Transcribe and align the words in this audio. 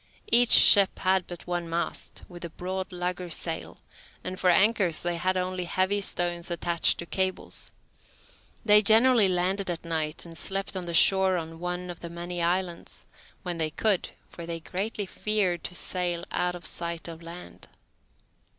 Each 0.31 0.51
ship 0.53 0.97
had 0.97 1.27
but 1.27 1.45
one 1.45 1.69
mast, 1.69 2.23
with 2.27 2.43
a 2.43 2.49
broad 2.49 2.91
lugger 2.91 3.29
sail, 3.29 3.77
and 4.23 4.39
for 4.39 4.49
anchors 4.49 5.03
they 5.03 5.15
had 5.17 5.37
only 5.37 5.65
heavy 5.65 6.01
stones 6.01 6.49
attached 6.49 6.97
to 6.97 7.05
cables. 7.05 7.69
They 8.65 8.81
generally 8.81 9.27
landed 9.29 9.69
at 9.69 9.85
night, 9.85 10.25
and 10.25 10.35
slept 10.35 10.75
on 10.75 10.85
the 10.87 10.95
shore 10.95 11.35
of 11.35 11.59
one 11.59 11.91
of 11.91 11.99
the 11.99 12.09
many 12.09 12.41
islands, 12.41 13.05
when 13.43 13.59
they 13.59 13.69
could, 13.69 14.09
for 14.27 14.47
they 14.47 14.59
greatly 14.59 15.05
feared 15.05 15.63
to 15.65 15.75
sail 15.75 16.25
out 16.31 16.55
of 16.55 16.65
sight 16.65 17.07
of 17.07 17.21
land. 17.21 17.67